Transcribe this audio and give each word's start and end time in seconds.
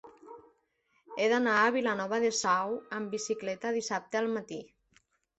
He 1.17 1.25
d'anar 1.33 1.57
a 1.57 1.67
Vilanova 1.75 2.17
de 2.23 2.31
Sau 2.37 2.73
amb 2.99 3.13
bicicleta 3.17 3.75
dissabte 3.75 4.19
al 4.21 4.31
matí. 4.39 4.59